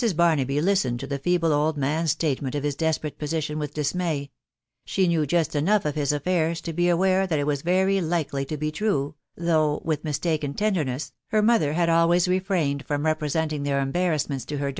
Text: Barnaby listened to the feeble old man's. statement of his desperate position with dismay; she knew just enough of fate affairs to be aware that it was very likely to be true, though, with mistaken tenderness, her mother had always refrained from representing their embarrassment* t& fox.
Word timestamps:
Barnaby 0.15 0.59
listened 0.61 0.99
to 1.01 1.05
the 1.05 1.19
feeble 1.19 1.53
old 1.53 1.77
man's. 1.77 2.09
statement 2.09 2.55
of 2.55 2.63
his 2.63 2.73
desperate 2.73 3.19
position 3.19 3.59
with 3.59 3.75
dismay; 3.75 4.31
she 4.83 5.07
knew 5.07 5.27
just 5.27 5.55
enough 5.55 5.85
of 5.85 5.93
fate 5.93 6.11
affairs 6.11 6.59
to 6.61 6.73
be 6.73 6.89
aware 6.89 7.27
that 7.27 7.37
it 7.37 7.45
was 7.45 7.61
very 7.61 8.01
likely 8.01 8.43
to 8.45 8.57
be 8.57 8.71
true, 8.71 9.13
though, 9.37 9.79
with 9.85 10.03
mistaken 10.03 10.55
tenderness, 10.55 11.13
her 11.27 11.43
mother 11.43 11.73
had 11.73 11.87
always 11.87 12.27
refrained 12.27 12.83
from 12.87 13.05
representing 13.05 13.61
their 13.61 13.79
embarrassment* 13.79 14.47
t& 14.47 14.57
fox. 14.57 14.69